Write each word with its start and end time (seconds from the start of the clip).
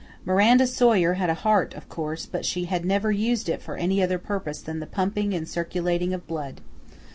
Miranda 0.25 0.65
Sawyer 0.65 1.13
had 1.13 1.29
a 1.29 1.35
heart, 1.35 1.75
of 1.75 1.87
course, 1.87 2.25
but 2.25 2.43
she 2.43 2.65
had 2.65 2.85
never 2.85 3.11
used 3.11 3.47
it 3.47 3.61
for 3.61 3.77
any 3.77 4.01
other 4.01 4.17
purpose 4.17 4.59
than 4.59 4.79
the 4.79 4.87
pumping 4.87 5.31
and 5.35 5.47
circulating 5.47 6.11
of 6.11 6.25
blood. 6.25 6.59